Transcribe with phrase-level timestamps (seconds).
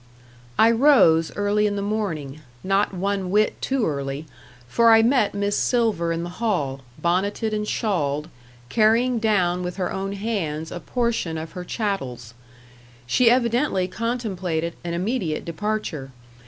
[0.57, 4.25] I rose early in the morning; not one whit too early,
[4.67, 8.27] for I met Miss Silver in the hall, bonneted and shawled,
[8.67, 12.33] carrying down with her own hands a portion of her chattels.
[13.05, 16.11] She evidently contemplated an immediate departure.